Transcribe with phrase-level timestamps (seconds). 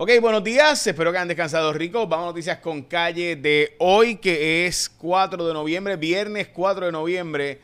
[0.00, 2.08] Ok, buenos días, espero que hayan descansado ricos.
[2.08, 6.92] Vamos a noticias con calle de hoy, que es 4 de noviembre, viernes 4 de
[6.92, 7.58] noviembre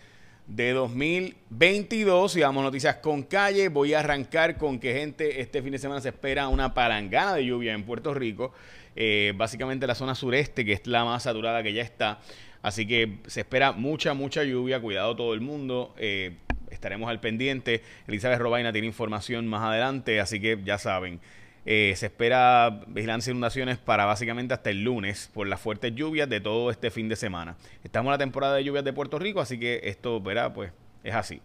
[0.49, 2.37] de 2022.
[2.37, 3.69] Y vamos a noticias con calle.
[3.69, 7.47] Voy a arrancar con que, gente, este fin de semana se espera una palangana de
[7.47, 8.53] lluvia en Puerto Rico.
[8.97, 12.19] Eh, básicamente la zona sureste, que es la más saturada que ya está.
[12.63, 14.81] Así que se espera mucha, mucha lluvia.
[14.81, 15.95] Cuidado todo el mundo.
[15.99, 16.35] Eh,
[16.69, 17.85] estaremos al pendiente.
[18.09, 21.21] Elizabeth Robaina tiene información más adelante, así que ya saben.
[21.67, 26.29] Eh, se espera vigilancia de inundaciones para básicamente hasta el lunes por las fuertes lluvias
[26.29, 27.57] de todo este fin de semana.
[27.83, 31.15] Estamos en la temporada de lluvias de Puerto Rico, así que esto, verá, pues es
[31.15, 31.41] así.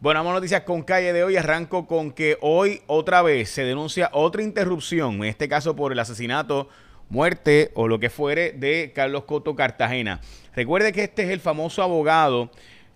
[0.00, 1.36] Bueno, vamos a noticias con calle de hoy.
[1.36, 5.98] Arranco con que hoy otra vez se denuncia otra interrupción, en este caso por el
[5.98, 6.68] asesinato,
[7.10, 10.20] muerte o lo que fuere de Carlos Coto Cartagena.
[10.54, 12.50] Recuerde que este es el famoso abogado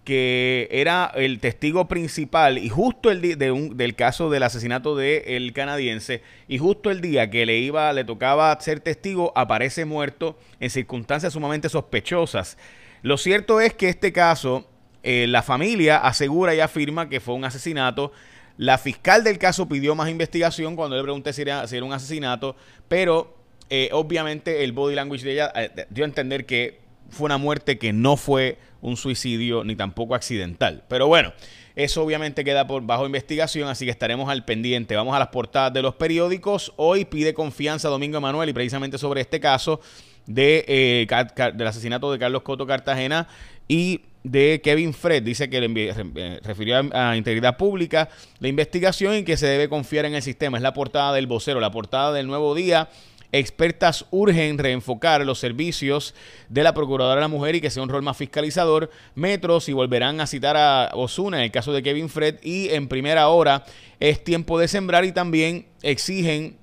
[0.04, 5.52] que era el testigo principal y justo el día de del caso del asesinato del
[5.52, 10.70] canadiense y justo el día que le iba le tocaba ser testigo aparece muerto en
[10.70, 12.58] circunstancias sumamente sospechosas.
[13.02, 14.68] Lo cierto es que este caso
[15.02, 18.12] eh, la familia asegura y afirma que fue un asesinato.
[18.56, 21.92] La fiscal del caso pidió más investigación cuando le pregunté si era, si era un
[21.92, 22.54] asesinato,
[22.88, 23.36] pero
[23.70, 27.78] eh, obviamente el body language de ella eh, dio a entender que fue una muerte
[27.78, 30.84] que no fue un suicidio ni tampoco accidental.
[30.88, 31.32] Pero bueno,
[31.74, 34.94] eso obviamente queda por bajo investigación, así que estaremos al pendiente.
[34.94, 36.74] Vamos a las portadas de los periódicos.
[36.76, 39.80] Hoy pide confianza Domingo Emanuel y precisamente sobre este caso
[40.26, 41.06] de, eh,
[41.54, 43.28] del asesinato de Carlos Coto Cartagena
[43.68, 45.22] y de Kevin Fred.
[45.22, 50.14] Dice que le refirió a, integridad pública la investigación y que se debe confiar en
[50.14, 50.58] el sistema.
[50.58, 52.88] Es la portada del vocero, la portada del nuevo día.
[53.32, 56.14] Expertas urgen reenfocar los servicios
[56.50, 58.90] de la Procuradora de la Mujer y que sea un rol más fiscalizador.
[59.14, 62.36] Metros y volverán a citar a Osuna en el caso de Kevin Fred.
[62.42, 63.64] Y en primera hora
[64.00, 66.58] es tiempo de sembrar y también exigen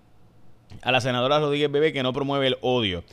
[0.84, 3.04] a la senadora Rodríguez Bebé que no promueve el odio.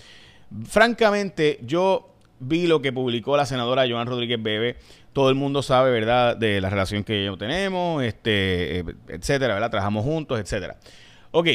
[0.68, 4.76] Francamente, yo vi lo que publicó la senadora Joan Rodríguez Bebe.
[5.12, 9.70] Todo el mundo sabe, ¿verdad?, de la relación que tenemos, este, etcétera, ¿verdad?
[9.70, 10.76] Trabajamos juntos, etcétera.
[11.30, 11.48] Ok,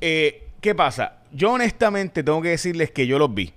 [0.00, 1.21] eh, ¿qué pasa?
[1.32, 3.52] Yo honestamente tengo que decirles que yo los vi.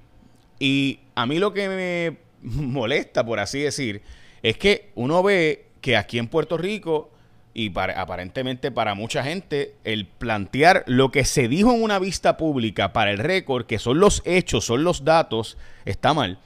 [0.59, 4.02] Y a mí lo que me molesta, por así decir,
[4.41, 7.09] es que uno ve que aquí en Puerto Rico,
[7.53, 12.91] y aparentemente para mucha gente, el plantear lo que se dijo en una vista pública
[12.91, 16.38] para el récord, que son los hechos, son los datos, está mal.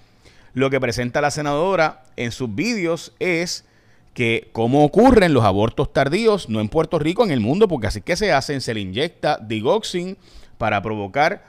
[0.53, 3.66] Lo que presenta la senadora en sus vídeos es
[4.13, 8.01] que cómo ocurren los abortos tardíos, no en Puerto Rico, en el mundo, porque así
[8.01, 10.18] que se hacen, se le inyecta digoxin
[10.59, 11.44] para provocar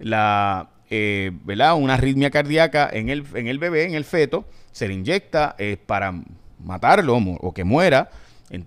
[0.00, 1.76] la, eh, ¿verdad?
[1.76, 5.54] una arritmia cardíaca en el, en el bebé, en el feto, se le inyecta
[5.86, 6.12] para
[6.58, 8.10] matarlo o que muera,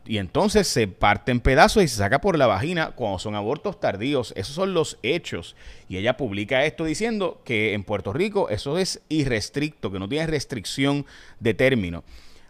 [0.05, 3.79] y entonces se parte en pedazos y se saca por la vagina cuando son abortos
[3.79, 4.33] tardíos.
[4.35, 5.55] Esos son los hechos.
[5.87, 10.27] Y ella publica esto diciendo que en Puerto Rico eso es irrestricto, que no tiene
[10.27, 11.05] restricción
[11.39, 12.03] de término.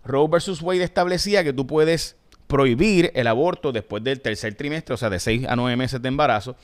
[0.05, 2.15] Roe versus Wade establecía que tú puedes
[2.47, 6.07] prohibir el aborto después del tercer trimestre, o sea, de seis a nueve meses de
[6.07, 6.55] embarazo,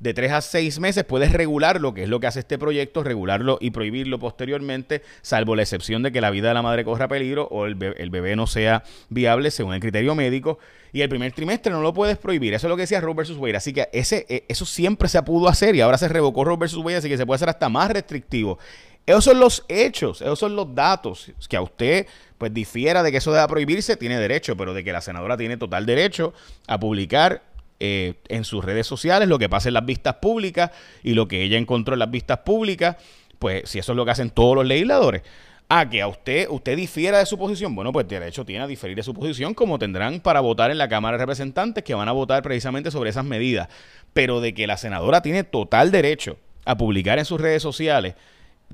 [0.00, 3.58] de tres a seis meses puedes regularlo, que es lo que hace este proyecto, regularlo
[3.60, 7.46] y prohibirlo posteriormente, salvo la excepción de que la vida de la madre corra peligro
[7.50, 10.58] o el bebé, no sea viable según el criterio médico.
[10.92, 12.52] Y el primer trimestre no lo puedes prohibir.
[12.54, 13.56] Eso es lo que decía Roe versus Wade.
[13.56, 16.84] Así que ese, e, eso siempre se pudo hacer y ahora se revocó Roe versus
[16.84, 18.58] Wade, así que se puede hacer hasta más restrictivo.
[19.06, 21.30] Esos son los hechos, esos son los datos.
[21.48, 22.06] Que a usted
[22.38, 25.58] pues difiera de que eso deba prohibirse, tiene derecho, pero de que la senadora tiene
[25.58, 26.32] total derecho
[26.66, 27.42] a publicar
[27.80, 30.70] eh, en sus redes sociales, lo que pasa en las vistas públicas
[31.02, 32.96] y lo que ella encontró en las vistas públicas,
[33.38, 35.22] pues si eso es lo que hacen todos los legisladores.
[35.68, 37.76] A que a usted, usted difiera de su posición.
[37.76, 40.78] Bueno, pues de hecho tiene a diferir de su posición, como tendrán para votar en
[40.78, 43.68] la Cámara de Representantes, que van a votar precisamente sobre esas medidas.
[44.12, 48.14] Pero de que la senadora tiene total derecho a publicar en sus redes sociales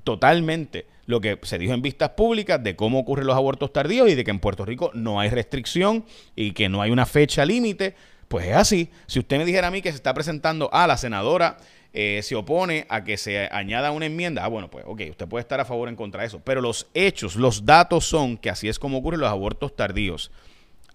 [0.04, 4.14] totalmente lo que se dijo en vistas públicas de cómo ocurren los abortos tardíos y
[4.14, 7.94] de que en Puerto Rico no hay restricción y que no hay una fecha límite
[8.28, 8.90] pues es así.
[9.06, 11.58] Si usted me dijera a mí que se está presentando a la senadora,
[11.92, 15.40] eh, se opone a que se añada una enmienda, ah, bueno, pues ok, usted puede
[15.40, 16.40] estar a favor o en contra de eso.
[16.44, 20.30] Pero los hechos, los datos son que así es como ocurren los abortos tardíos.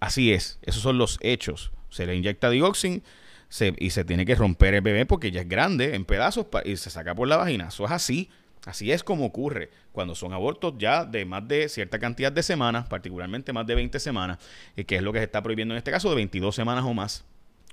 [0.00, 1.72] Así es, esos son los hechos.
[1.90, 3.02] Se le inyecta dioxin
[3.78, 6.90] y se tiene que romper el bebé porque ya es grande en pedazos y se
[6.90, 7.68] saca por la vagina.
[7.68, 8.30] Eso es así.
[8.64, 12.86] Así es como ocurre cuando son abortos ya de más de cierta cantidad de semanas,
[12.86, 14.38] particularmente más de 20 semanas,
[14.76, 16.94] eh, que es lo que se está prohibiendo en este caso, de 22 semanas o
[16.94, 17.24] más.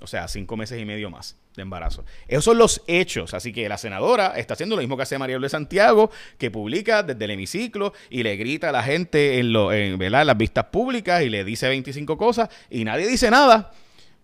[0.02, 2.06] O sea, 5 meses y medio más de embarazo.
[2.28, 3.34] Esos son los hechos.
[3.34, 7.04] Así que la senadora está haciendo lo mismo que hace María de Santiago, que publica
[7.04, 11.30] desde el hemiciclo y le grita a la gente en, lo, las vistas públicas y
[11.30, 13.72] le dice 25 cosas y nadie dice nada.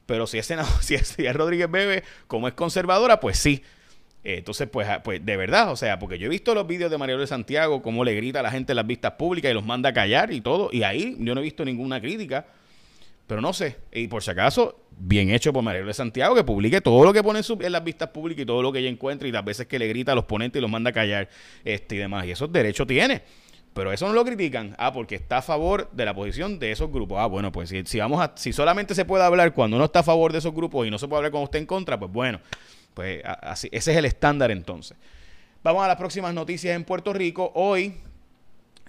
[0.06, 0.48] Pero si es,
[0.82, 3.62] si es, si es Rodríguez Bebe, como es conservadora, pues sí.
[4.26, 6.90] Eh, entonces, pues, ah, pues de verdad, o sea, porque yo he visto los vídeos
[6.90, 9.54] de María de Santiago, cómo le grita a la gente en las vistas públicas y
[9.54, 12.48] los manda a callar y todo, y ahí yo no he visto ninguna crítica,
[13.28, 16.82] pero no sé, y por si acaso, bien hecho por María de Santiago, que publique
[16.82, 19.32] todo lo que pone en, las vistas públicas y todo lo que ella encuentra y
[19.32, 21.30] las veces que le grita a los ponentes y los manda a callar
[21.64, 23.22] este, y demás, y esos derechos tiene.
[23.76, 24.74] Pero eso no lo critican.
[24.78, 27.18] Ah, porque está a favor de la posición de esos grupos.
[27.20, 30.00] Ah, bueno, pues si, si, vamos a, si solamente se puede hablar cuando uno está
[30.00, 32.10] a favor de esos grupos y no se puede hablar cuando usted en contra, pues
[32.10, 32.40] bueno,
[32.96, 34.98] pues así, ese es el estándar entonces.
[35.64, 37.52] Vamos a las próximas noticias en Puerto Rico.
[37.54, 37.94] Hoy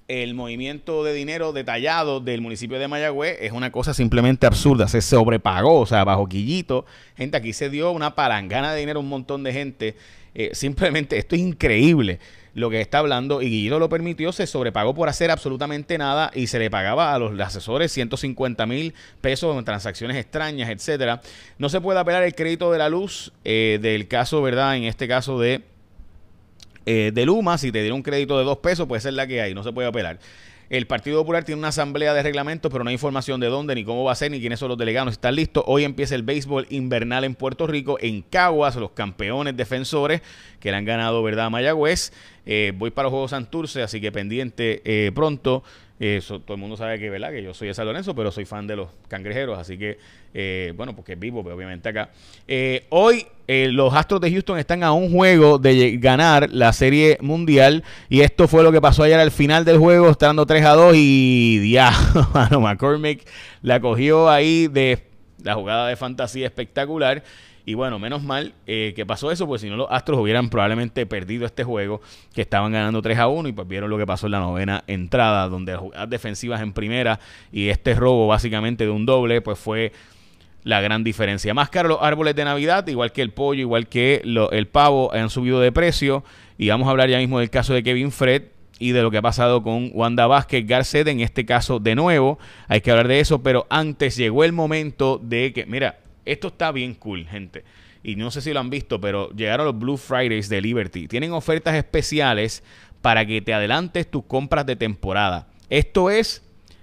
[0.09, 4.87] el movimiento de dinero detallado del municipio de Mayagüez es una cosa simplemente absurda.
[4.87, 6.87] Se sobrepagó, o sea, bajo quillito.
[7.17, 9.97] Gente, aquí se dio una palangana de dinero a un montón de gente.
[10.39, 12.21] Eh, simplemente, esto es increíble
[12.53, 16.47] lo que está hablando y Guido lo permitió, se sobrepagó por hacer absolutamente nada y
[16.49, 18.93] se le pagaba a los asesores 150 mil
[19.23, 21.23] pesos en transacciones extrañas, etcétera.
[21.57, 24.77] No se puede apelar el crédito de la luz eh, del caso, ¿verdad?
[24.77, 25.63] En este caso de,
[26.85, 29.41] eh, de Luma, si te dieron un crédito de dos pesos, puede ser la que
[29.41, 30.19] hay, no se puede apelar.
[30.69, 33.85] El Partido Popular tiene una asamblea de reglamentos, pero no hay información de dónde, ni
[33.85, 35.13] cómo va a ser, ni quiénes son los delegados.
[35.13, 35.63] Están listos.
[35.67, 40.23] Hoy empieza el béisbol invernal en Puerto Rico, en Caguas, los campeones defensores
[40.59, 42.13] que le han ganado, ¿verdad?, Mayagüez.
[42.47, 45.63] Eh, voy para los Juegos Santurce, así que pendiente eh, pronto.
[45.99, 47.31] Eso, todo el mundo sabe que, ¿verdad?
[47.31, 49.97] que yo soy de San Lorenzo, pero soy fan de los cangrejeros, así que,
[50.35, 52.11] eh, bueno, porque vivo, pero obviamente acá.
[52.91, 58.21] hoy los Astros de Houston están a un juego de ganar la Serie Mundial y
[58.21, 60.95] esto fue lo que pasó ayer al final del juego, está dando 3 a 2
[60.97, 63.27] y diablo, McCormick
[63.63, 65.03] la cogió ahí de
[65.43, 67.23] la jugada de fantasía espectacular
[67.67, 71.05] y bueno, menos mal eh, que pasó eso, pues si no los Astros hubieran probablemente
[71.05, 72.01] perdido este juego,
[72.33, 74.85] que estaban ganando 3 a 1 y pues vieron lo que pasó en la novena
[74.87, 77.19] entrada, donde las jugadas defensivas en primera
[77.51, 79.93] y este robo básicamente de un doble, pues fue
[80.63, 81.55] la gran diferencia.
[81.55, 85.29] Más caro los árboles de Navidad, igual que el pollo, igual que el pavo, han
[85.29, 86.23] subido de precio.
[86.59, 88.45] Y vamos a hablar ya mismo del caso de Kevin Fred
[88.79, 92.39] y de lo que ha pasado con Wanda Vázquez Garcet, en este caso de nuevo.
[92.69, 96.73] Hay que hablar de eso, pero antes llegó el momento de que, mira, esto está
[96.73, 97.65] bien cool, gente.
[98.03, 101.09] Y no sé si lo han visto, pero llegaron los Blue Fridays de Liberty.
[101.09, 102.63] Tienen ofertas especiales
[103.01, 105.49] para que te adelantes tus compras de temporada.
[105.71, 106.43] Esto es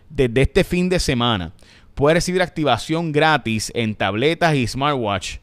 [0.09, 1.53] desde este fin de semana.
[1.95, 5.37] Puedes recibir activación gratis en tabletas y smartwatch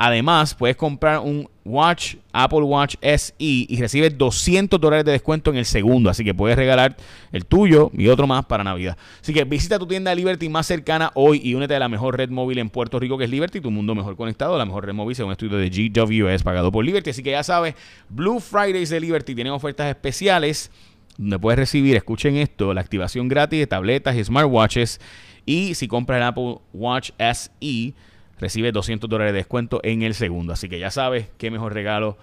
[0.00, 5.56] Además, puedes comprar un Watch, Apple Watch SE y recibes 200 dólares de descuento en
[5.56, 6.08] el segundo.
[6.08, 6.96] Así que puedes regalar
[7.32, 8.96] el tuyo y otro más para Navidad.
[9.20, 12.30] Así que visita tu tienda Liberty más cercana hoy y únete a la mejor red
[12.30, 14.56] móvil en Puerto Rico que es Liberty, tu mundo mejor conectado.
[14.56, 17.10] La mejor red móvil según un estudio de GWS pagado por Liberty.
[17.10, 17.74] Así que ya sabes,
[18.08, 20.70] Blue Fridays de Liberty tienen ofertas especiales
[21.16, 25.00] donde puedes recibir, escuchen esto, la activación gratis de tabletas y smartwatches.
[25.44, 27.94] Y si compras el Apple Watch SE,
[28.38, 30.52] recibe 200 dólares de descuento en el segundo.
[30.52, 32.16] Así que ya sabes qué mejor regalo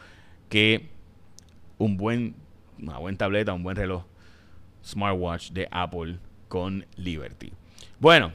[0.50, 0.90] que
[1.78, 2.36] un buen,
[2.80, 4.04] una buena tableta, un buen reloj
[4.84, 6.18] smartwatch de Apple
[6.48, 7.52] con Liberty.
[8.00, 8.32] Bueno,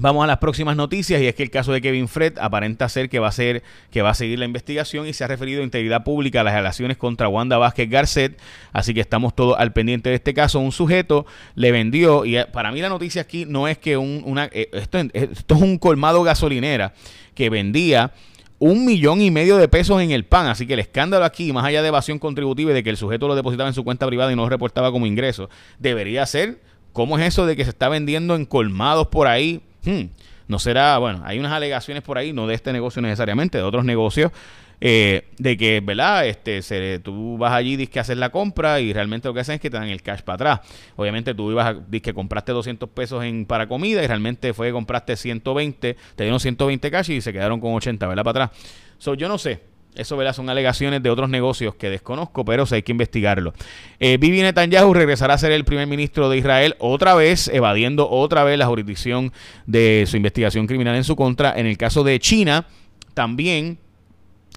[0.00, 3.08] Vamos a las próximas noticias y es que el caso de Kevin Fred aparenta ser
[3.08, 5.64] que va a ser que va a seguir la investigación y se ha referido a
[5.64, 8.38] integridad pública a las relaciones contra Wanda Vázquez Garcet,
[8.72, 10.60] así que estamos todos al pendiente de este caso.
[10.60, 14.22] Un sujeto le vendió y eh, para mí la noticia aquí no es que un,
[14.24, 16.92] una eh, esto, esto es un colmado gasolinera
[17.34, 18.12] que vendía
[18.60, 20.46] un millón y medio de pesos en el pan.
[20.46, 23.26] Así que el escándalo aquí, más allá de evasión contributiva y de que el sujeto
[23.26, 25.50] lo depositaba en su cuenta privada y no lo reportaba como ingreso,
[25.80, 26.60] debería ser,
[26.92, 29.62] ¿cómo es eso de que se está vendiendo en colmados por ahí?
[29.84, 30.06] Hmm,
[30.48, 33.84] no será, bueno, hay unas alegaciones por ahí, no de este negocio necesariamente, de otros
[33.84, 34.32] negocios,
[34.80, 36.26] eh, de que, ¿verdad?
[36.26, 39.56] Este, se, tú vas allí, dices que haces la compra y realmente lo que hacen
[39.56, 40.60] es que te dan el cash para atrás.
[40.96, 44.72] Obviamente tú ibas dices que compraste 200 pesos en, para comida y realmente fue que
[44.72, 48.24] compraste 120, te dieron 120 cash y se quedaron con 80, ¿verdad?
[48.24, 48.58] Para atrás.
[48.98, 49.60] So, yo no sé.
[49.94, 50.32] Eso ¿verdad?
[50.32, 53.52] son alegaciones de otros negocios que desconozco, pero hay que investigarlo.
[53.98, 58.44] Eh, Bibi Netanyahu regresará a ser el primer ministro de Israel otra vez, evadiendo otra
[58.44, 59.32] vez la jurisdicción
[59.66, 61.58] de su investigación criminal en su contra.
[61.58, 62.66] En el caso de China,
[63.12, 63.78] también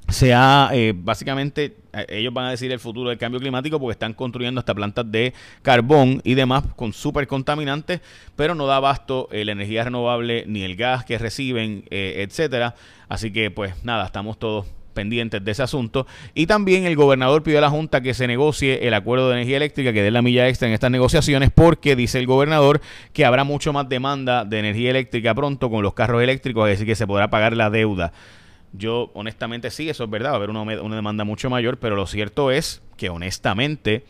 [0.09, 3.93] se ha, eh, básicamente, eh, ellos van a decir el futuro del cambio climático porque
[3.93, 5.33] están construyendo hasta plantas de
[5.63, 8.01] carbón y demás con súper contaminantes,
[8.35, 12.75] pero no da abasto la energía renovable ni el gas que reciben, etcétera.
[13.09, 16.07] Así que, pues nada, estamos todos pendientes de ese asunto.
[16.33, 19.57] Y también el gobernador pidió a la Junta que se negocie el acuerdo de energía
[19.57, 22.81] eléctrica, que dé la milla extra en estas negociaciones, porque dice el gobernador
[23.13, 26.95] que habrá mucho más demanda de energía eléctrica pronto con los carros eléctricos, decir, que
[26.95, 28.13] se podrá pagar la deuda.
[28.73, 31.95] Yo honestamente sí, eso es verdad, va a haber una, una demanda mucho mayor, pero
[31.95, 34.05] lo cierto es que honestamente,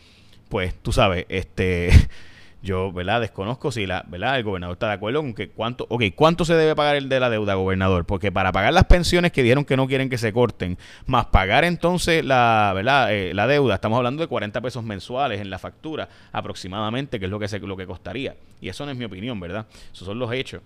[0.48, 1.90] pues tú sabes, este
[2.62, 3.20] Yo, ¿verdad?
[3.20, 4.38] Desconozco si la, ¿verdad?
[4.38, 7.18] el gobernador está de acuerdo con que cuánto, ok, cuánto se debe pagar el de
[7.18, 10.32] la deuda, gobernador, porque para pagar las pensiones que dijeron que no quieren que se
[10.32, 13.12] corten, más pagar entonces la, ¿verdad?
[13.12, 17.30] Eh, la deuda, estamos hablando de 40 pesos mensuales en la factura aproximadamente, que es
[17.30, 18.36] lo que se, lo que costaría.
[18.60, 19.66] Y eso no es mi opinión, ¿verdad?
[19.92, 20.62] Esos son los hechos.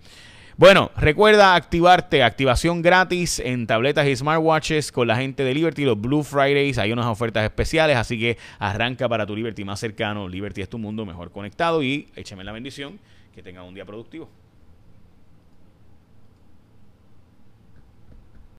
[0.59, 6.01] Bueno, recuerda activarte, activación gratis en tabletas y smartwatches con la gente de Liberty, los
[6.01, 10.27] Blue Fridays, hay unas ofertas especiales, así que arranca para tu Liberty más cercano.
[10.27, 12.97] Liberty es tu mundo mejor conectado y échame la bendición,
[13.35, 14.31] que tenga un día productivo.